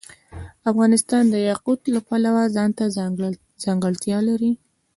افغانستان 0.71 1.23
د 1.29 1.35
یاقوت 1.49 1.79
د 1.93 1.97
پلوه 2.07 2.43
ځانته 2.55 2.83
ځانګړتیا 3.63 4.17
لري. 4.29 4.51